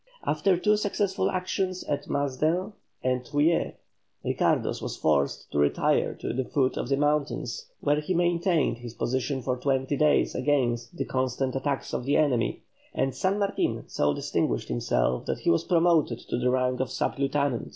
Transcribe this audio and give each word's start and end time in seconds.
After 0.25 0.57
two 0.57 0.77
successful 0.77 1.29
actions 1.29 1.83
at 1.83 2.09
Masden 2.09 2.73
and 3.03 3.23
Truilles, 3.23 3.75
Ricardos 4.25 4.81
was 4.81 4.97
forced 4.97 5.51
to 5.51 5.59
retire 5.59 6.15
to 6.15 6.33
the 6.33 6.43
foot 6.43 6.75
of 6.75 6.89
the 6.89 6.97
mountains, 6.97 7.67
where 7.81 7.99
he 7.99 8.15
maintained 8.15 8.79
his 8.79 8.95
position 8.95 9.43
for 9.43 9.57
twenty 9.57 9.95
days 9.95 10.33
against 10.33 10.97
the 10.97 11.05
constant 11.05 11.55
attacks 11.55 11.93
of 11.93 12.05
the 12.05 12.17
enemy, 12.17 12.63
and 12.95 13.13
San 13.13 13.37
Martin 13.37 13.83
so 13.85 14.11
distinguished 14.11 14.69
himself 14.69 15.27
that 15.27 15.41
he 15.41 15.51
was 15.51 15.63
promoted 15.63 16.17
to 16.17 16.39
the 16.39 16.49
rank 16.49 16.79
of 16.79 16.89
sub 16.89 17.19
lieutenant. 17.19 17.69